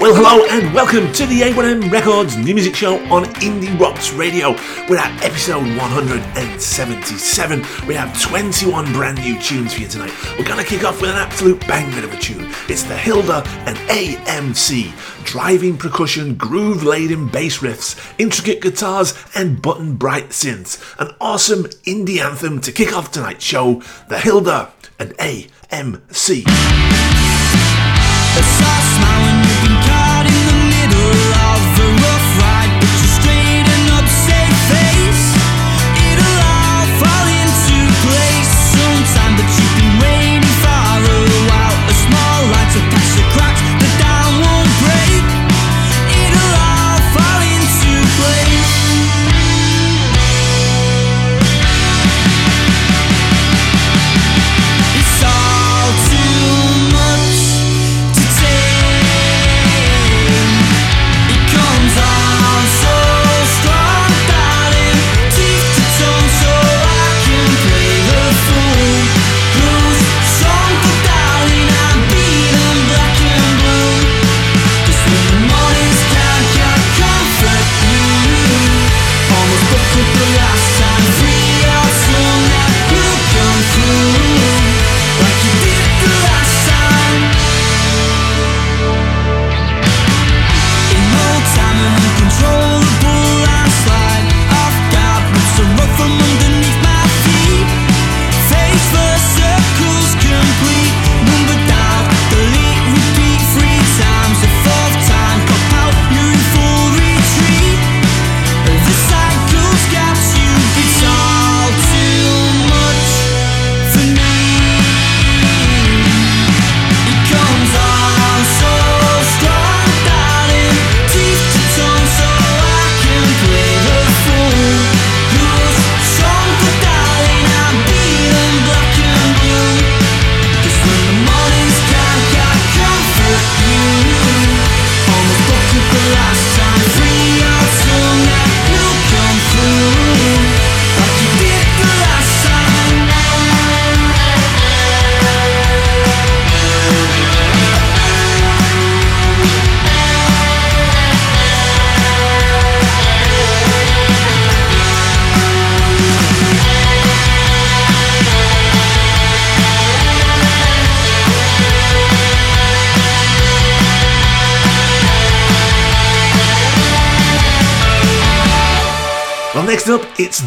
[0.00, 4.52] Well, hello and welcome to the A1M Records New Music Show on Indie Rocks Radio.
[4.88, 7.58] We're at episode 177.
[7.86, 10.10] We have 21 brand new tunes for you tonight.
[10.38, 12.50] We're going to kick off with an absolute banger of a tune.
[12.66, 14.90] It's the Hilder and AMC.
[15.26, 20.80] Driving percussion, groove laden bass riffs, intricate guitars, and button bright synths.
[20.98, 23.82] An awesome indie anthem to kick off tonight's show.
[24.08, 26.46] The Hilder and AMC.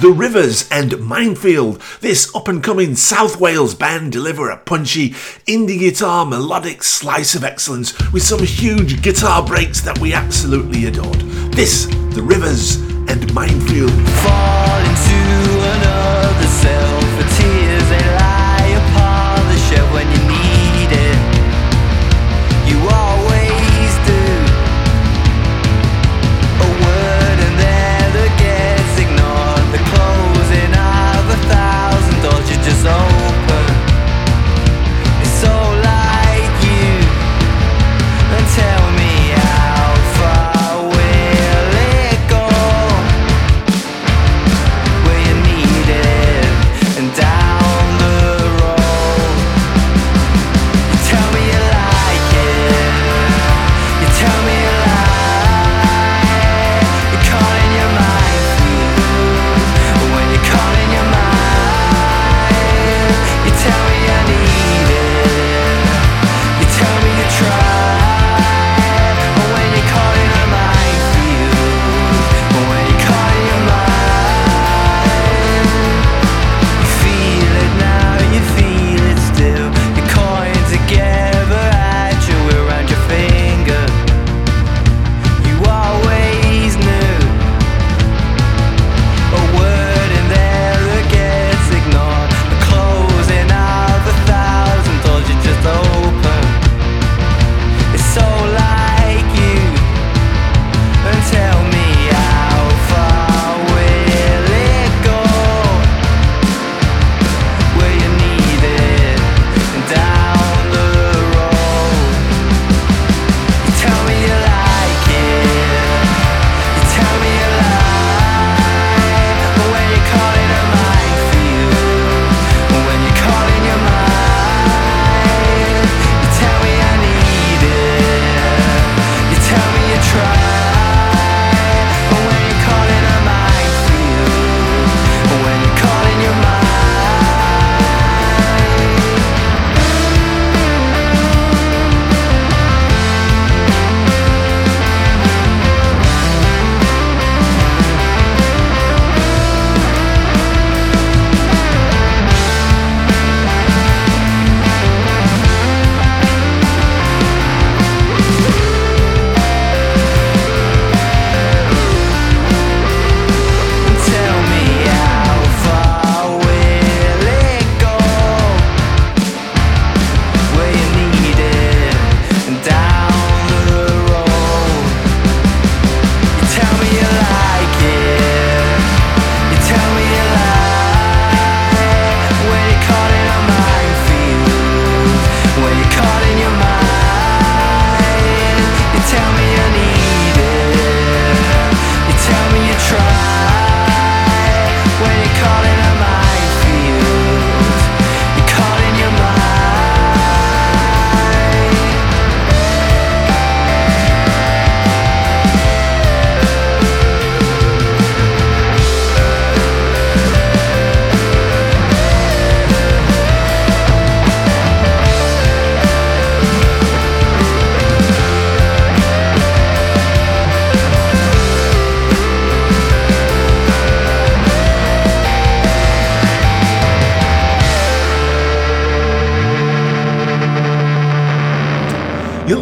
[0.03, 1.81] The Rivers and Minefield.
[2.01, 5.11] This up and coming South Wales band deliver a punchy
[5.47, 11.21] indie guitar melodic slice of excellence with some huge guitar breaks that we absolutely adored.
[11.53, 12.75] This, The Rivers
[13.07, 13.93] and Minefield.
[13.93, 15.21] Fall into
[15.71, 17.02] another self,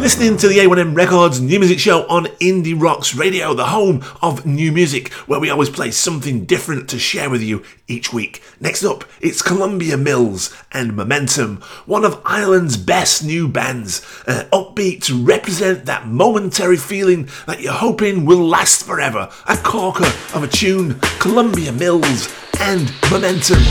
[0.02, 4.44] listening to the A1M Records New Music Show on Indie Rocks Radio, the home of
[4.44, 8.42] new music, where we always play something different to share with you each week.
[8.58, 15.04] Next up, it's Columbia Mills and Momentum, one of Ireland's best new bands, uh, upbeat
[15.04, 19.30] to represent that momentary feeling that you're hoping will last forever.
[19.48, 22.28] A corker of a tune, Columbia Mills
[22.58, 23.62] and Momentum.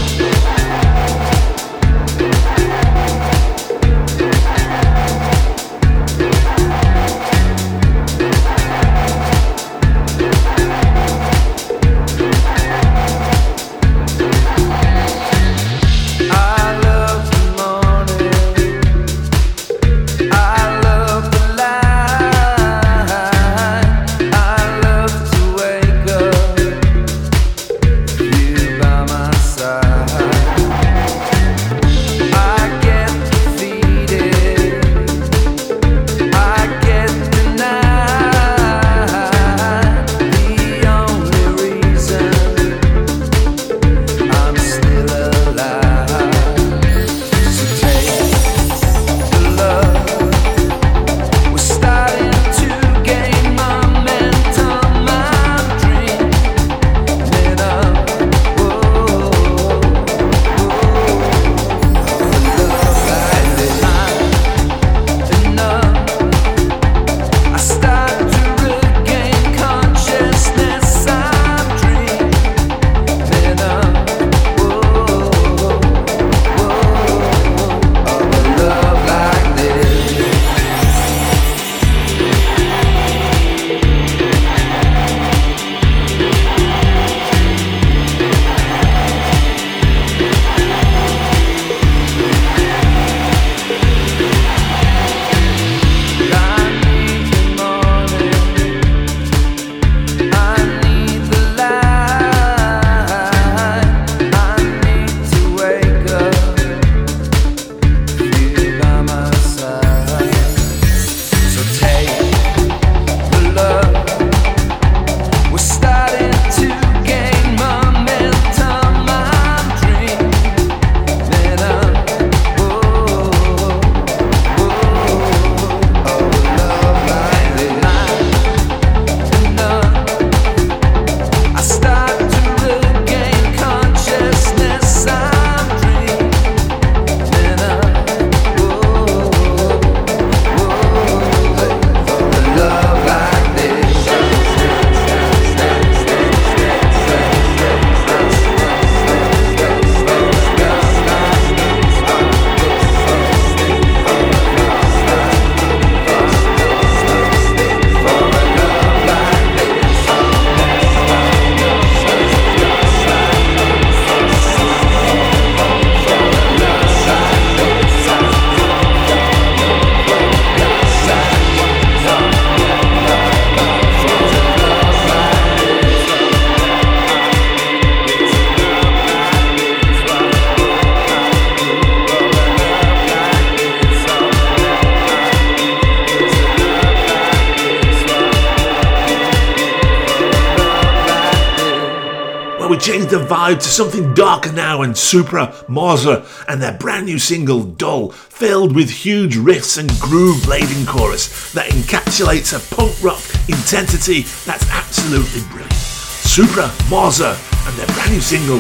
[193.51, 198.89] To something darker now and Supera, Morza, and their brand new single Dull, filled with
[198.89, 205.73] huge riffs and groove laden chorus that encapsulates a punk rock intensity that's absolutely brilliant.
[205.73, 208.59] Supera, Morza, and their brand new single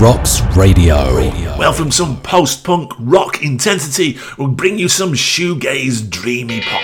[0.00, 1.58] Rocks Radio.
[1.58, 6.82] Well, from some post punk rock intensity, we'll bring you some shoegaze dreamy pop.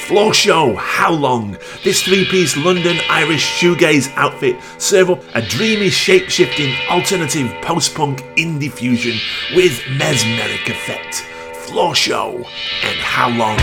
[0.00, 1.58] Floor Show, How Long?
[1.82, 7.94] This three piece London Irish shoegaze outfit serve up a dreamy, shape shifting, alternative post
[7.94, 9.18] punk indie fusion
[9.54, 11.16] with mesmeric effect.
[11.66, 12.36] Floor Show
[12.82, 13.58] and How Long?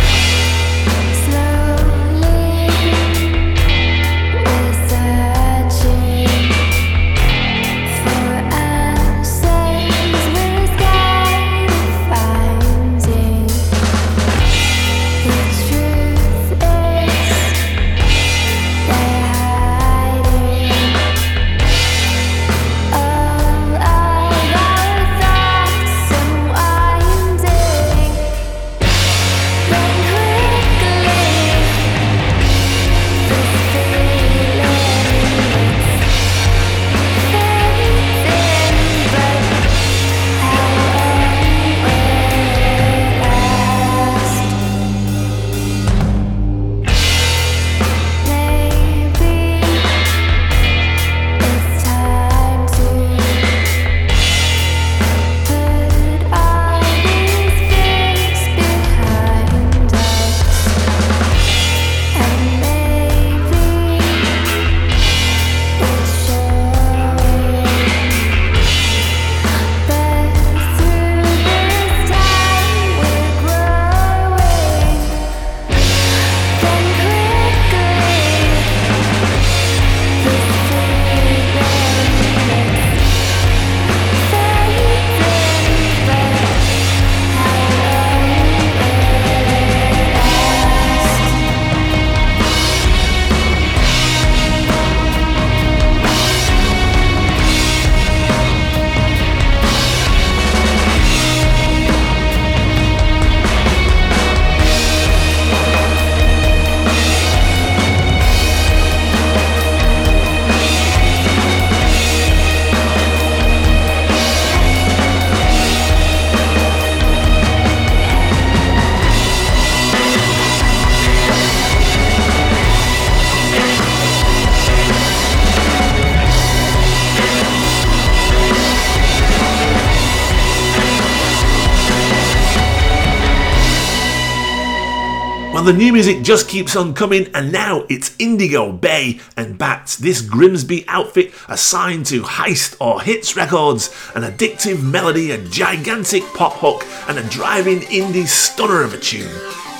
[135.71, 139.95] The new music just keeps on coming, and now it's Indigo, Bay, and Bats.
[139.95, 146.55] This Grimsby outfit assigned to Heist or Hits Records, an addictive melody, a gigantic pop
[146.55, 149.31] hook, and a driving indie stunner of a tune.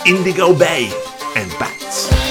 [0.05, 0.89] Indigo Bay
[1.35, 2.30] and Bats.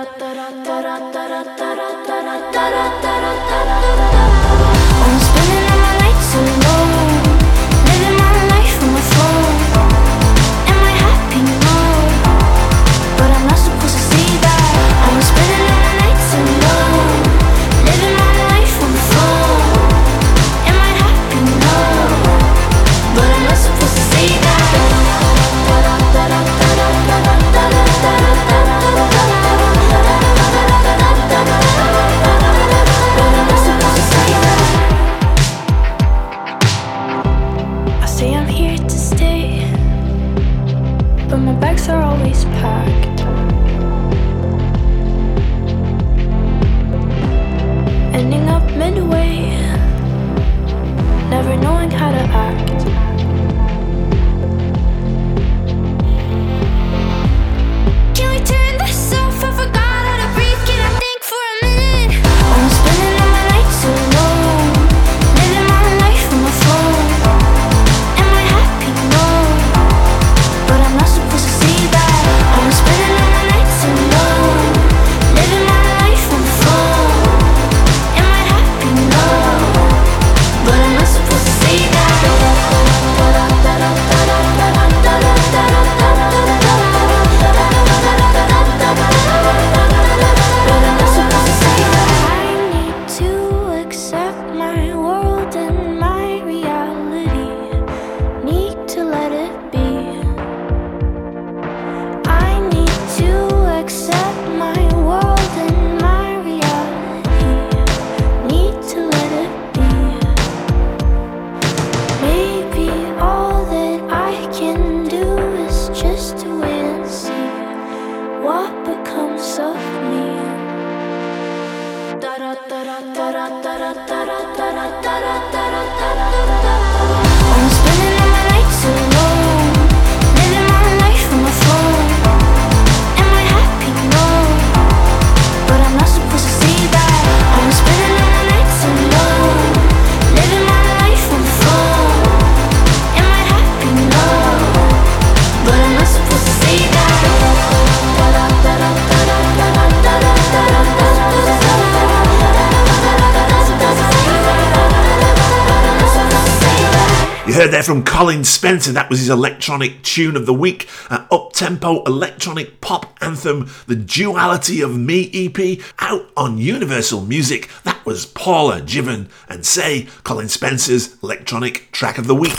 [157.69, 158.91] There from Colin Spencer.
[158.91, 160.89] That was his electronic tune of the week.
[161.11, 167.69] Uh, Up tempo electronic pop anthem, The Duality of Me EP, out on Universal Music.
[167.83, 172.57] That was Paula Jivén and Say, Colin Spencer's electronic track of the week.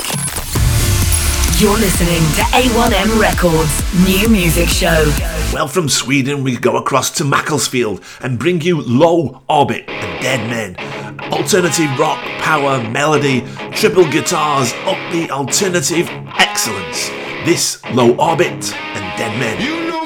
[1.59, 5.42] You're listening to A1M Records new music show.
[5.53, 10.49] Well, from Sweden, we go across to Macclesfield and bring you Low Orbit and Dead
[10.49, 13.41] Men alternative rock, power, melody,
[13.73, 17.09] triple guitars, upbeat alternative excellence.
[17.45, 19.61] This Low Orbit and Dead Men.
[19.61, 20.05] You know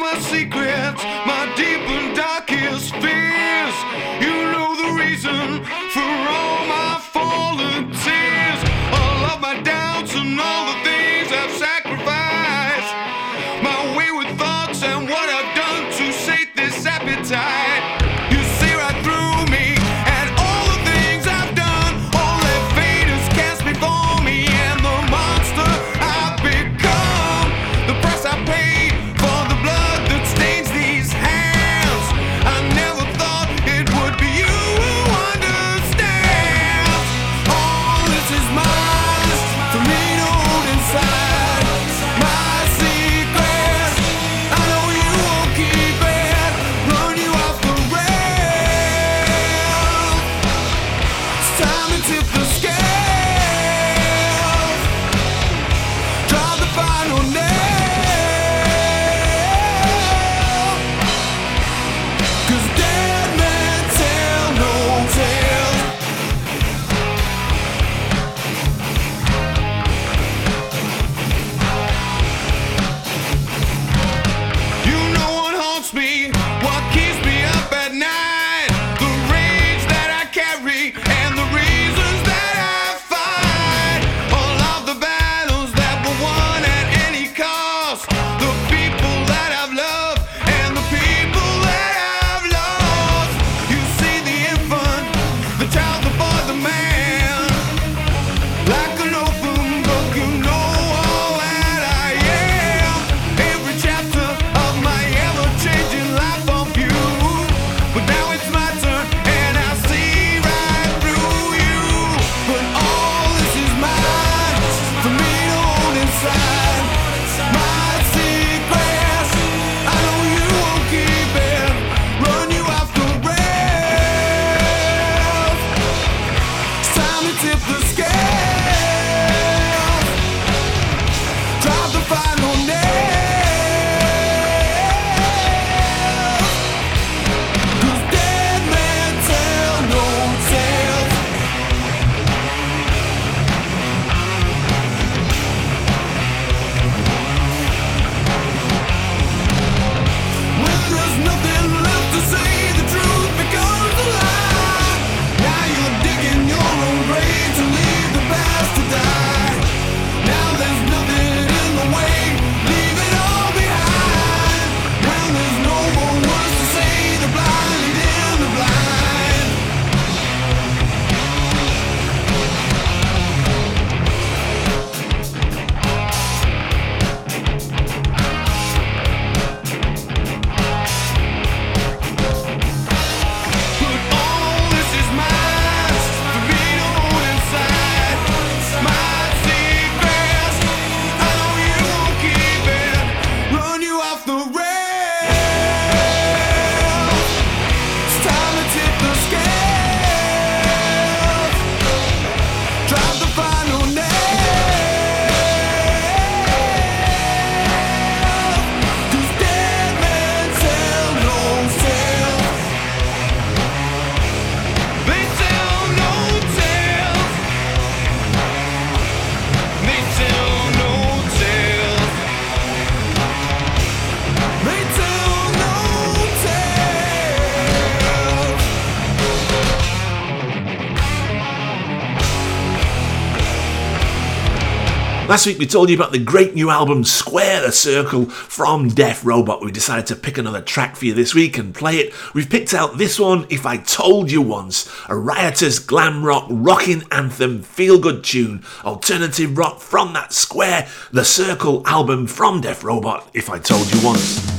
[235.28, 239.26] Last week we told you about the great new album Square the Circle from Def
[239.26, 239.60] Robot.
[239.60, 242.14] We decided to pick another track for you this week and play it.
[242.32, 247.02] We've picked out this one, If I Told You Once, a riotous glam rock rocking
[247.10, 253.28] anthem, feel good tune, alternative rock from that Square the Circle album from Def Robot,
[253.34, 254.55] If I Told You Once.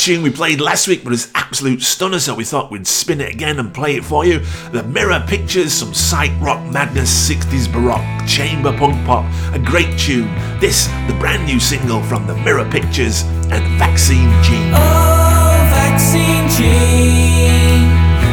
[0.00, 3.34] Tune we played last week but it's absolute stunner, so we thought we'd spin it
[3.34, 4.38] again and play it for you.
[4.72, 10.32] The Mirror Pictures, some psych rock madness, 60s baroque, chamber punk pop, a great tune.
[10.58, 14.72] This, the brand new single from the Mirror Pictures and Vaccine Gene.
[14.72, 17.90] Oh, vaccine gene.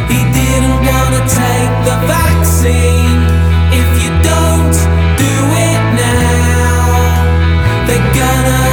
[0.07, 3.19] He didn't wanna take the vaccine.
[3.75, 4.77] If you don't
[5.19, 5.35] do
[5.67, 7.25] it now,
[7.87, 8.66] they're gonna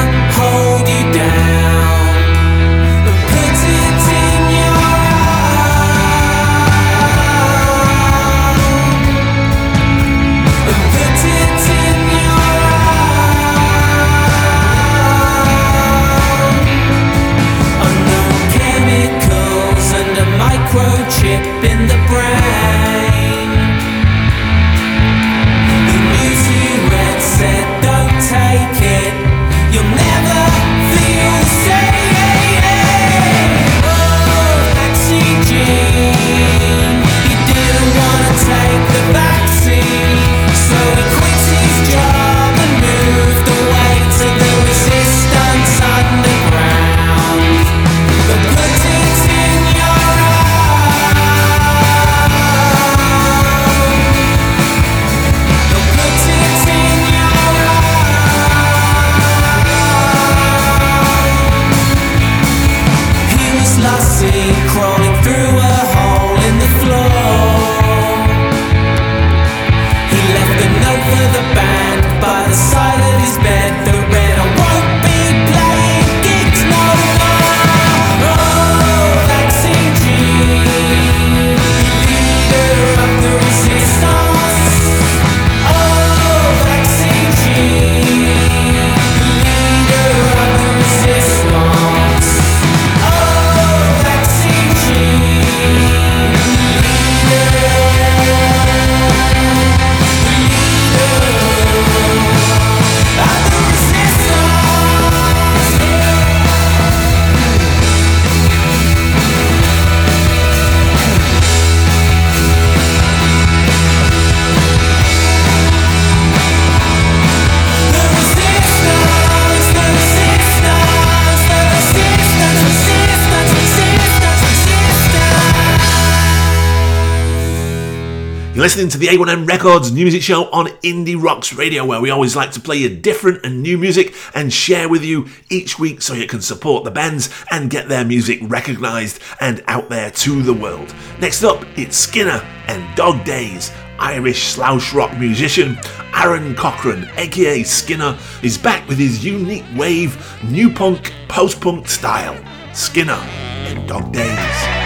[128.64, 132.34] listening to the A1M Records new music show on Indie Rocks Radio, where we always
[132.34, 136.14] like to play you different and new music and share with you each week so
[136.14, 140.54] you can support the bands and get their music recognised and out there to the
[140.54, 140.94] world.
[141.20, 143.70] Next up, it's Skinner and Dog Days.
[143.98, 145.76] Irish slouch rock musician
[146.14, 152.42] Aaron Cochran, aka Skinner, is back with his unique wave, new punk, post punk style.
[152.72, 154.83] Skinner and Dog Days.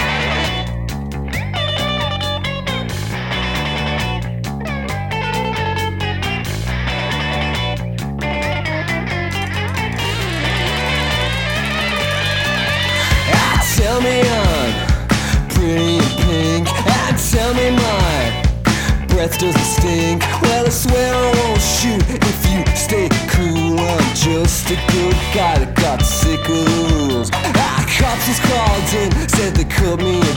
[25.89, 27.31] got sick of the rules.
[27.33, 30.28] Ah, cops just called in, said they cut me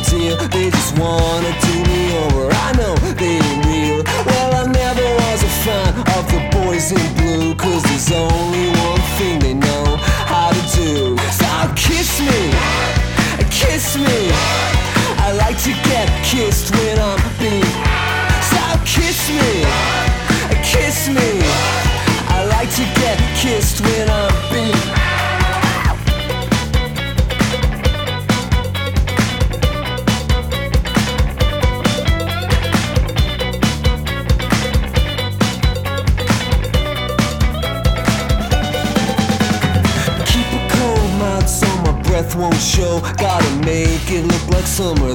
[44.81, 45.10] summer.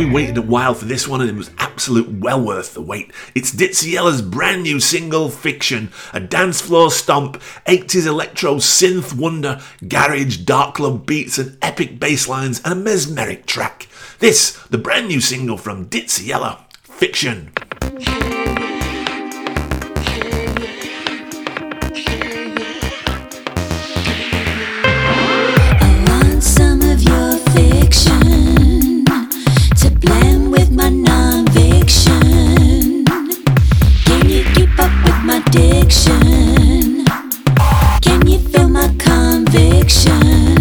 [0.00, 3.12] We waited a while for this one and it was absolute well worth the wait.
[3.34, 7.36] It's Dizzy brand new single, Fiction, a dance floor stomp,
[7.66, 13.44] 80s electro synth wonder, garage, dark club beats and epic bass lines and a mesmeric
[13.44, 13.88] track.
[14.20, 17.52] This, the brand new single from Ditziella, Fiction.
[35.90, 37.04] My diction?
[38.00, 40.59] Can you feel my conviction?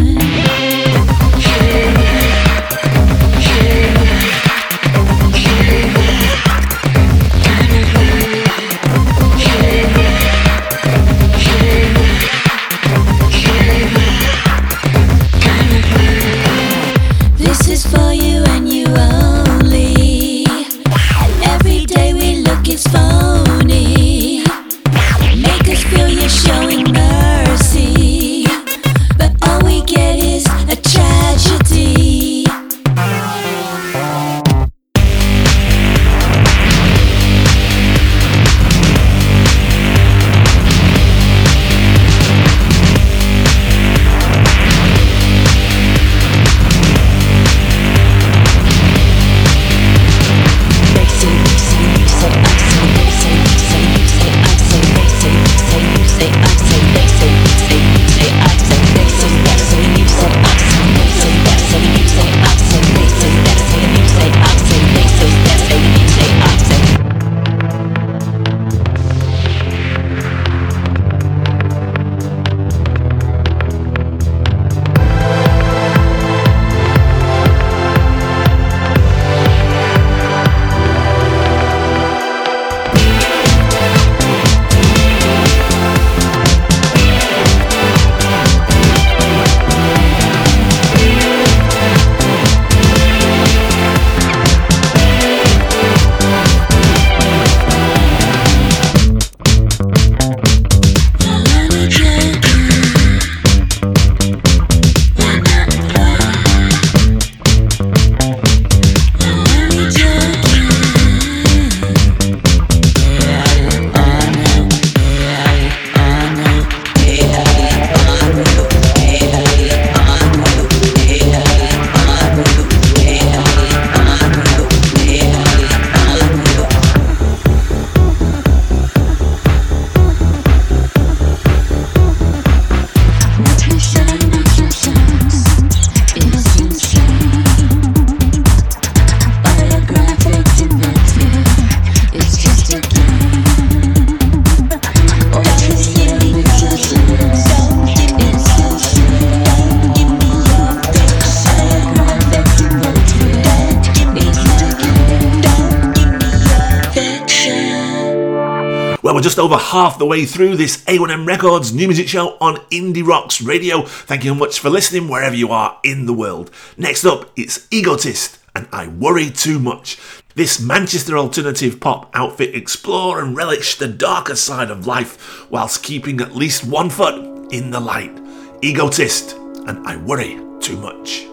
[160.10, 163.84] Way through this A1M Records new music show on Indie Rocks Radio.
[163.84, 166.50] Thank you so much for listening wherever you are in the world.
[166.78, 170.00] Next up, it's Egotist and I Worry Too Much.
[170.34, 176.20] This Manchester alternative pop outfit explore and relish the darker side of life whilst keeping
[176.22, 178.20] at least one foot in the light.
[178.64, 179.34] Egotist
[179.68, 181.28] and I Worry Too Much.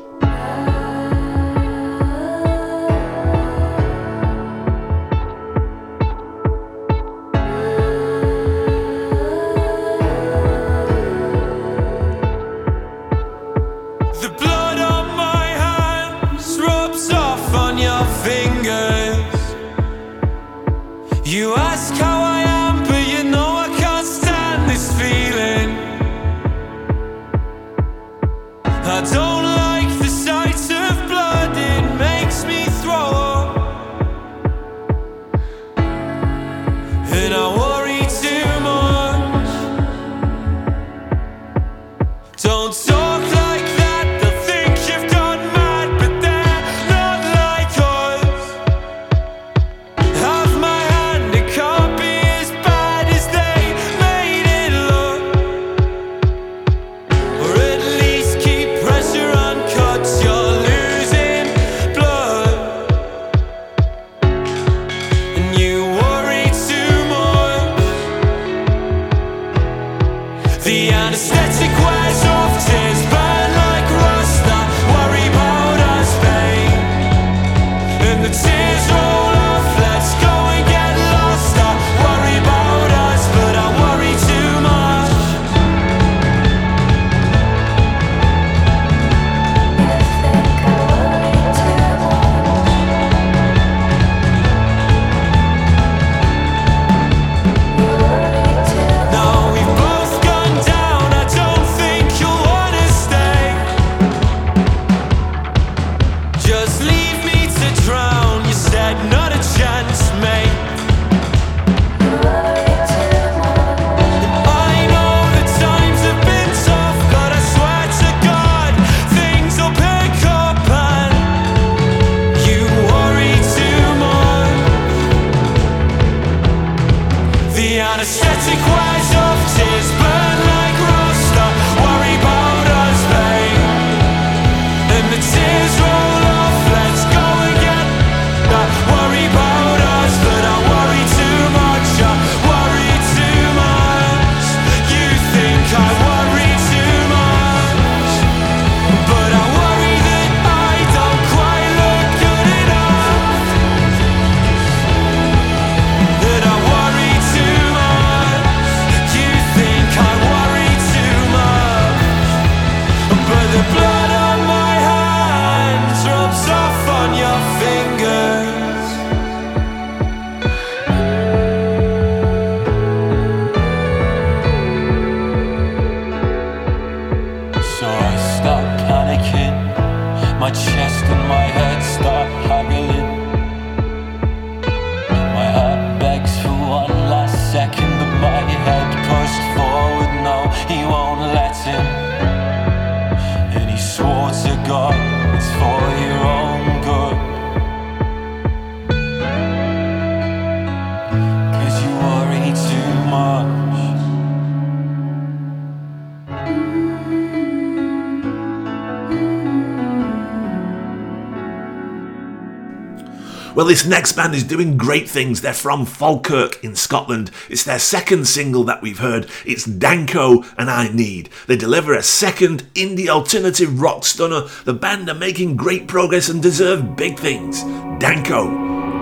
[213.66, 215.40] this next band is doing great things.
[215.40, 217.30] They're from Falkirk in Scotland.
[217.48, 219.28] It's their second single that we've heard.
[219.44, 221.30] It's Danko and I Need.
[221.46, 224.42] They deliver a second indie alternative rock stunner.
[224.64, 227.62] The band are making great progress and deserve big things.
[227.98, 228.48] Danko,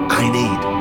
[0.08, 0.73] I Need.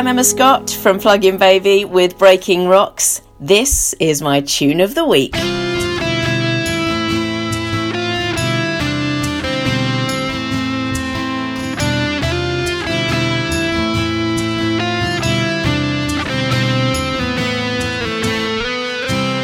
[0.00, 3.20] I'm Emma Scott from Plug In Baby with Breaking Rocks.
[3.38, 5.32] This is my tune of the week.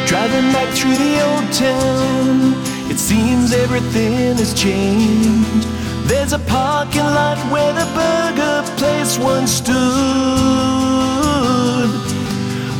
[0.07, 2.55] Driving back through the old town,
[2.89, 5.67] it seems everything has changed.
[6.07, 8.26] There's a parking lot where the birds
[8.77, 9.75] place once stood.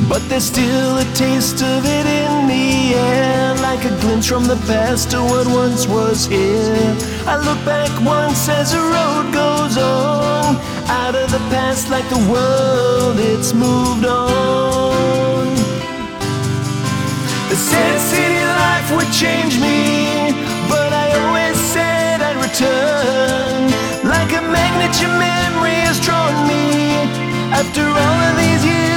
[0.08, 4.56] But there's still a taste of it in the air, like a glimpse from the
[4.68, 6.96] past to what once was here.
[7.26, 10.56] I look back once as the road goes on,
[10.88, 15.48] out of the past like the world, it's moved on.
[17.50, 20.32] The sad city life would change me,
[20.70, 23.87] but I always said I'd return.
[24.28, 27.00] Like a magnet, your memory has drawn me.
[27.56, 28.97] After all of these years,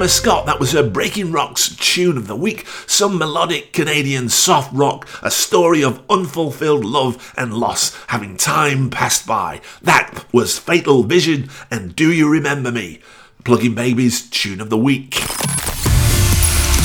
[0.00, 0.46] Emma Scott.
[0.46, 2.66] That was her Breaking Rocks tune of the week.
[2.86, 9.26] Some melodic Canadian soft rock, a story of unfulfilled love and loss, having time passed
[9.26, 9.60] by.
[9.82, 13.00] That was Fatal Vision and Do You Remember Me?
[13.44, 15.16] Plug In Baby's tune of the week.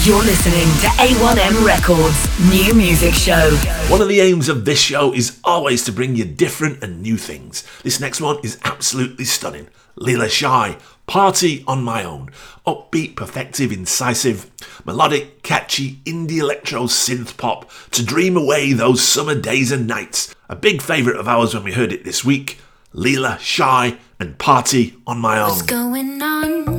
[0.03, 3.49] You're listening to A1M Records New Music Show.
[3.87, 7.15] One of the aims of this show is always to bring you different and new
[7.15, 7.65] things.
[7.81, 9.69] This next one is absolutely stunning.
[9.95, 10.77] Lilla Shy,
[11.07, 12.31] Party on My Own.
[12.65, 14.49] Upbeat, perfective, incisive,
[14.85, 20.33] melodic, catchy, indie electro synth pop to dream away those summer days and nights.
[20.49, 22.59] A big favourite of ours when we heard it this week.
[22.91, 25.49] Lilla Shy and Party on My Own.
[25.49, 26.74] What's going on?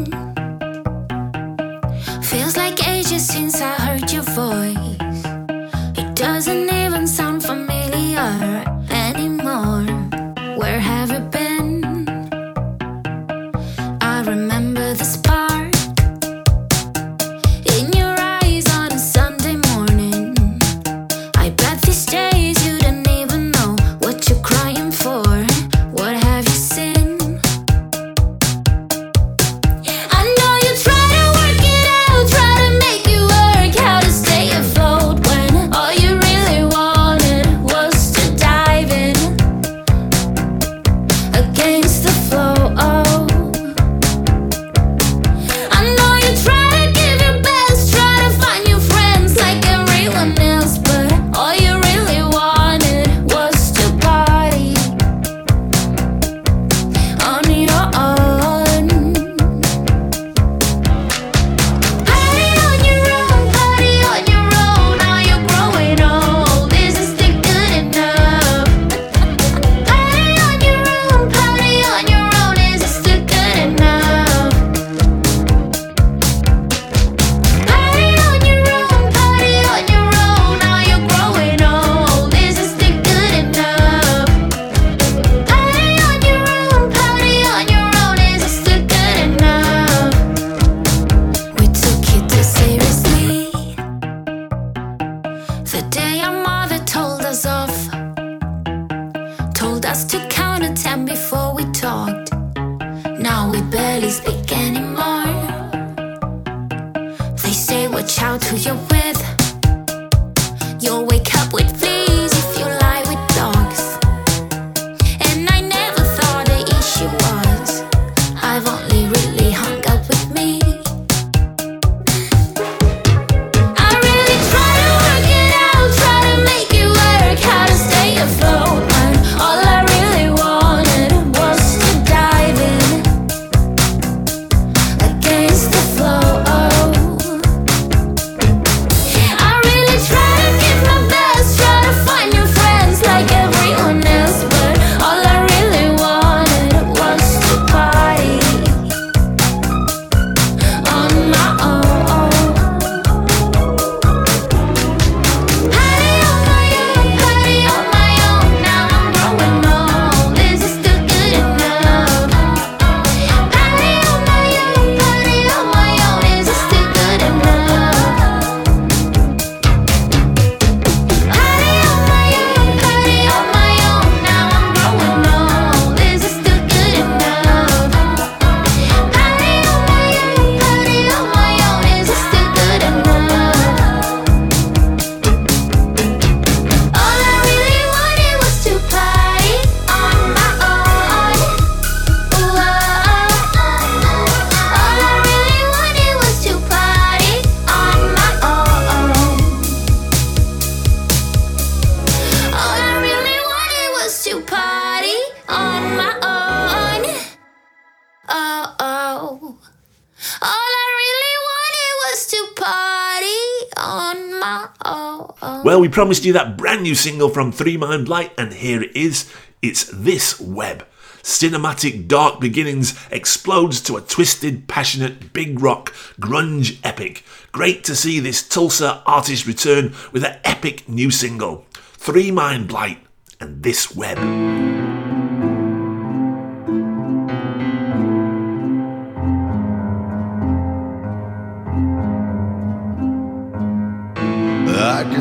[215.96, 219.32] Promised you that brand new single from Three Mind Blight, and here it is.
[219.62, 220.86] It's This Web.
[221.22, 227.24] Cinematic Dark Beginnings explodes to a twisted, passionate, big rock, grunge epic.
[227.50, 231.64] Great to see this Tulsa artist return with an epic new single.
[231.72, 232.98] Three Mind Blight
[233.40, 234.18] and This Web.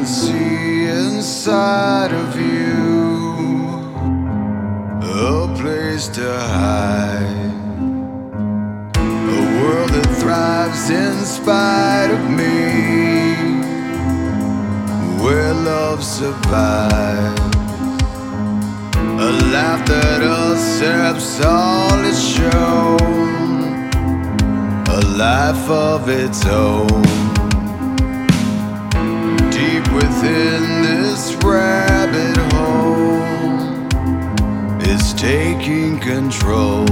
[0.05, 0.54] See
[1.25, 3.81] inside of you
[5.01, 7.51] a place to hide.
[8.95, 12.59] A world that thrives in spite of me,
[15.23, 17.41] where love survives.
[19.27, 23.89] A life that accepts all it's shown,
[24.99, 27.01] a life of its own
[29.49, 30.74] deep within
[31.45, 33.21] rabbit hole
[34.81, 36.85] is taking control.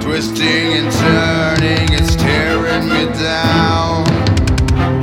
[0.00, 4.06] Twisting and turning, it's tearing me down.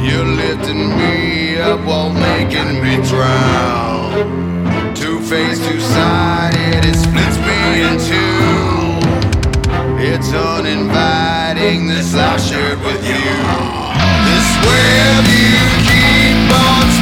[0.04, 4.96] You're lifting me up while making me drown.
[4.96, 8.52] Two faced, two sided, it splits me in two.
[10.04, 13.22] It's uninviting, this I shared with you.
[14.28, 15.71] This web you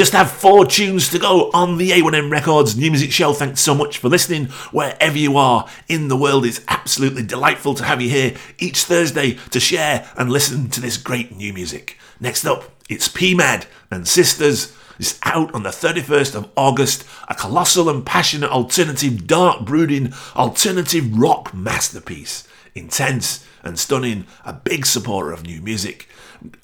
[0.00, 3.34] just have four tunes to go on the A1M Records New Music Show.
[3.34, 6.46] Thanks so much for listening wherever you are in the world.
[6.46, 10.96] It's absolutely delightful to have you here each Thursday to share and listen to this
[10.96, 11.98] great new music.
[12.18, 14.74] Next up, it's PMAD and Sisters.
[14.98, 21.14] It's out on the 31st of August, a colossal and passionate alternative, dark brooding, alternative
[21.14, 22.48] rock masterpiece.
[22.74, 26.08] Intense and stunning, a big supporter of new music,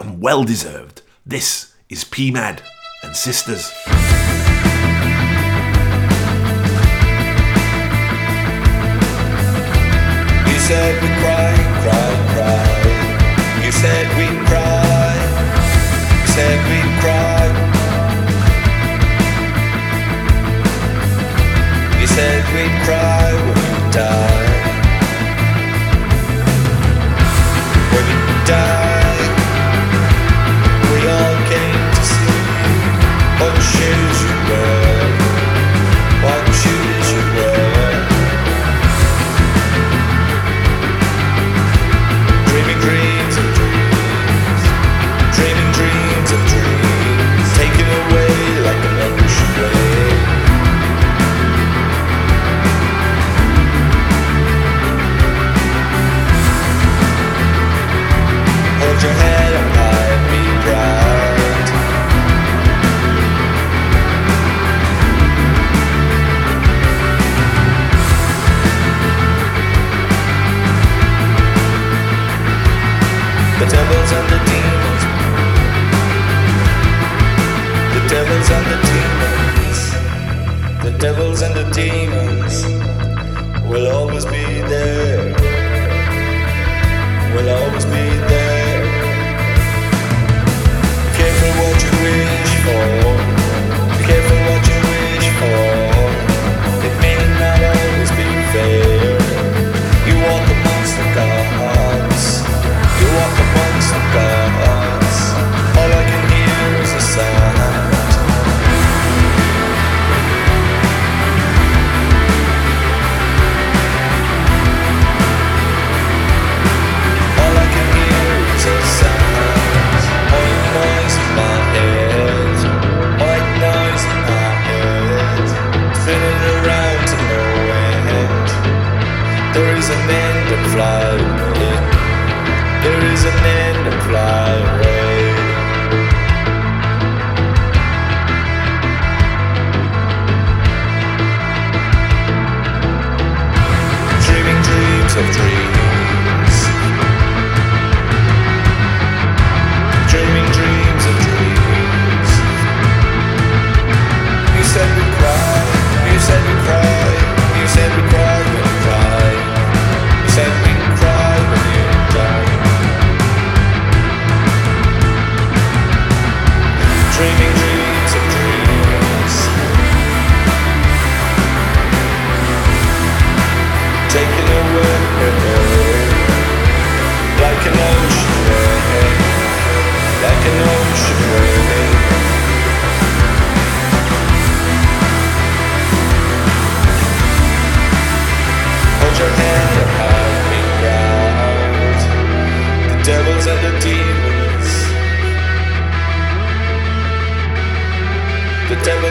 [0.00, 1.02] and well deserved.
[1.26, 2.62] This is PMAD
[3.06, 3.72] and Sisters.
[10.50, 13.64] You said we cry, cry, cry.
[13.64, 15.14] You said we cry.
[16.20, 17.44] You said we cry.
[22.00, 24.48] You said we cry when we die.
[27.92, 28.85] When we die,
[33.76, 34.15] shoes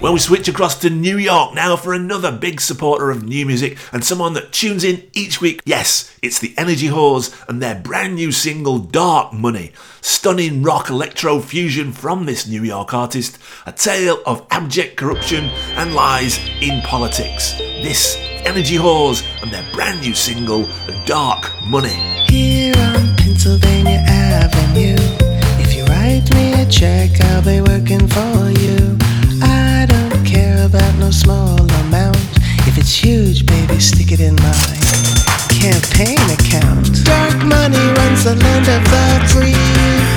[0.00, 3.78] Well, we switch across to New York now for another big supporter of new music
[3.92, 5.62] and someone that tunes in each week.
[5.64, 9.72] Yes, it's the Energy Whores and their brand new single Dark Money.
[10.02, 15.94] Stunning rock electro fusion from this New York artist, a tale of abject corruption and
[15.94, 17.54] lies in politics.
[17.58, 20.68] This Energy Whores and their brand new single
[21.06, 21.96] Dark Money.
[22.28, 24.96] Here on Pennsylvania Avenue.
[25.58, 29.15] If you write me a check, I'll be working for you.
[30.66, 32.18] About no small amount.
[32.66, 34.66] If it's huge, baby, stick it in my
[35.62, 36.90] campaign account.
[37.04, 39.54] Dark money runs the land of the free.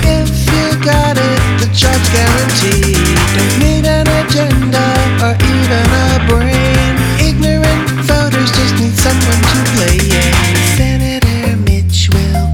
[0.10, 2.98] If you got it, the job's guaranteed.
[3.38, 4.82] Don't need an agenda
[5.22, 6.98] or even a brain.
[7.22, 10.34] Ignorant voters just need someone to blame.
[10.74, 12.49] Senator Mitch will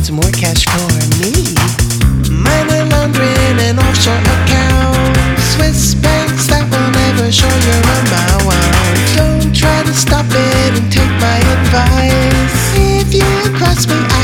[0.00, 0.88] means more cash for
[1.20, 1.32] me.
[2.32, 5.44] Money laundering and offshore accounts.
[5.52, 8.56] Swiss banks that will never show your amount.
[9.16, 12.72] Don't try to stop it and take my advice.
[12.76, 13.28] If you
[13.58, 14.19] cross me, I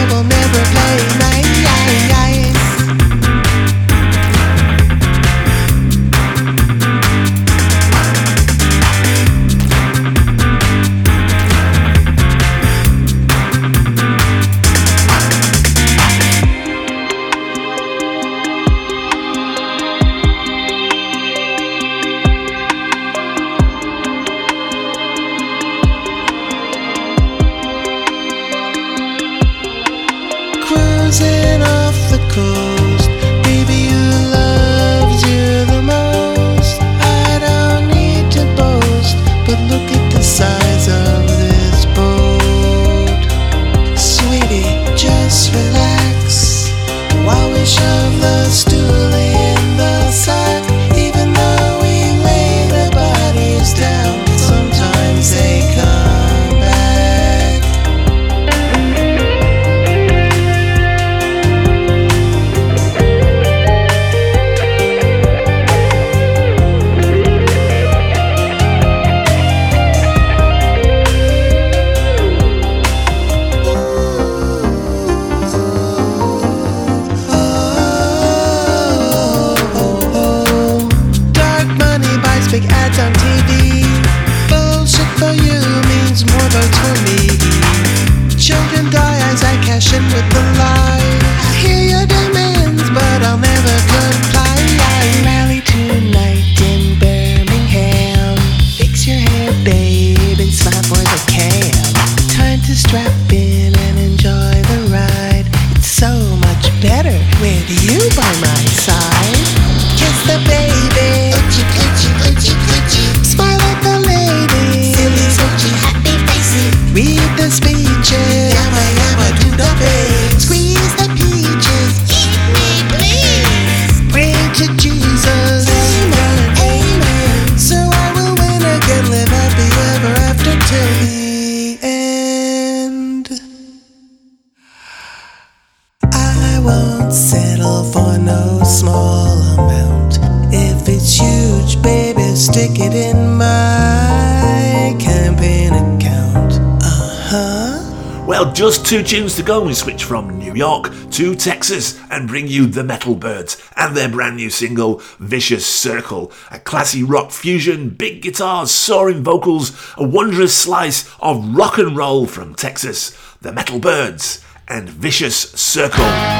[148.86, 152.84] two tunes to go, we switch from New York to Texas and bring you the
[152.84, 156.30] Metal Byrds and their brand new single, Vicious Circle.
[156.52, 162.26] A classy rock fusion, big guitars, soaring vocals, a wondrous slice of rock and roll
[162.26, 163.10] from Texas.
[163.40, 166.35] The Metal Byrds and Vicious Circle.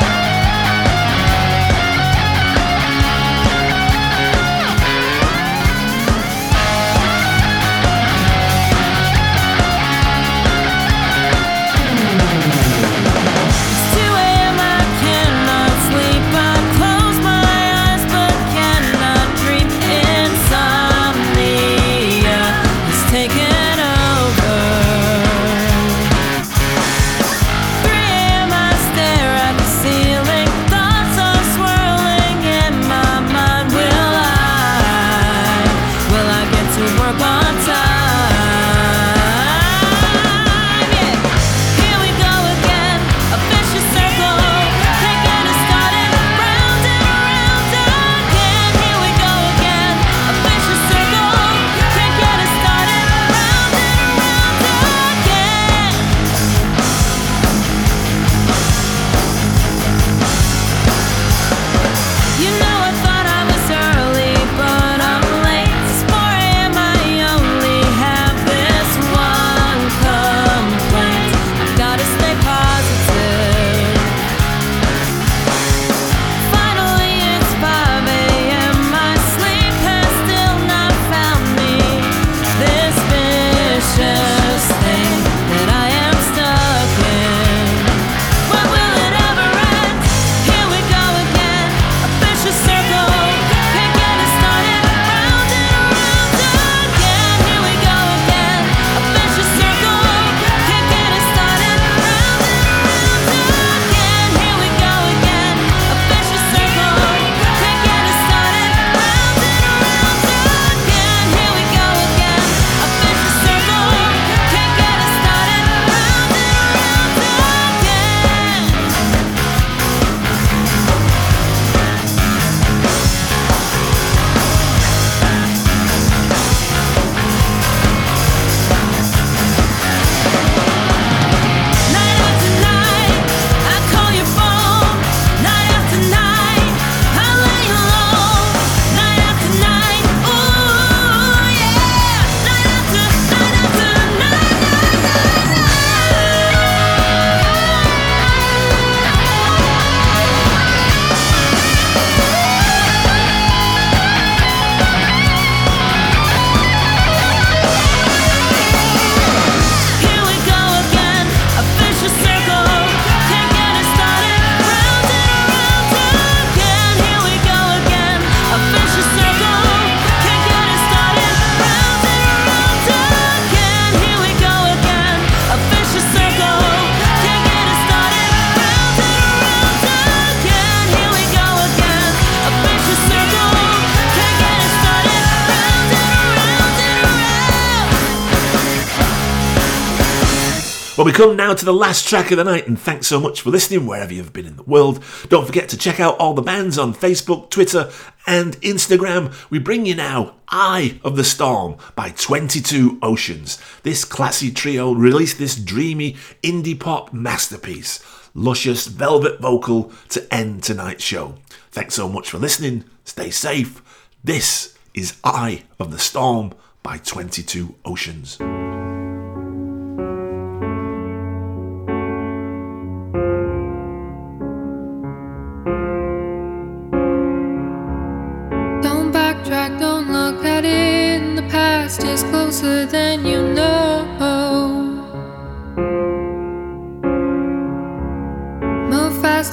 [191.06, 193.50] We come now to the last track of the night, and thanks so much for
[193.50, 195.00] listening wherever you've been in the world.
[195.28, 197.92] Don't forget to check out all the bands on Facebook, Twitter,
[198.26, 199.32] and Instagram.
[199.48, 203.62] We bring you now Eye of the Storm by 22 Oceans.
[203.84, 208.02] This classy trio released this dreamy indie pop masterpiece.
[208.34, 211.36] Luscious velvet vocal to end tonight's show.
[211.70, 212.82] Thanks so much for listening.
[213.04, 213.80] Stay safe.
[214.24, 216.52] This is Eye of the Storm
[216.82, 218.38] by 22 Oceans.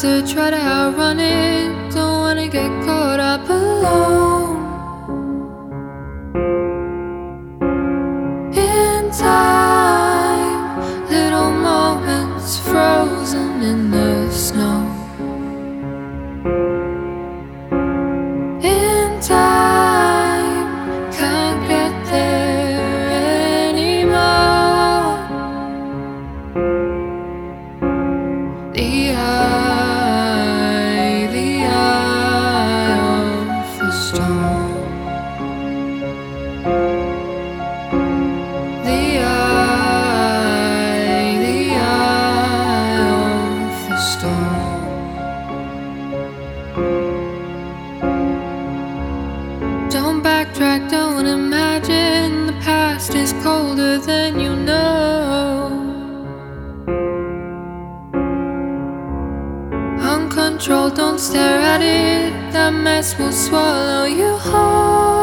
[0.03, 1.82] Faster, try to outrun it.
[60.53, 65.22] Uncontrolled, don't stare at it, that mess will swallow you whole.